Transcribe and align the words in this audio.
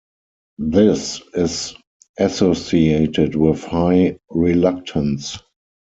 This 0.57 1.21
is 1.35 1.75
associated 2.17 3.35
with 3.35 3.63
high 3.65 4.17
reluctance. 4.31 5.37